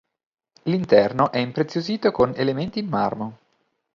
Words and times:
L'interno 0.63 1.31
è 1.31 1.37
impreziosito 1.37 2.09
con 2.11 2.33
elementi 2.35 2.79
in 2.79 2.87
marmo. 2.87 3.37